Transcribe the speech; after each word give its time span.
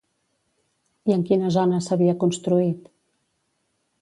I 1.11 1.15
en 1.17 1.25
quina 1.31 1.51
zona 1.57 1.83
s'havia 1.89 2.17
construït? 2.25 2.89